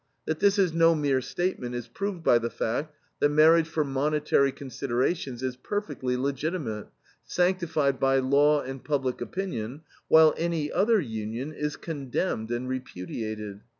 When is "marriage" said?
3.29-3.67